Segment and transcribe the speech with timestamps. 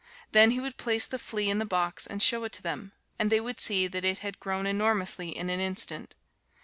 [0.31, 3.29] Then he would place the flea in the box and show it to them, and
[3.31, 6.15] they would see that it had grown enormously in an instant.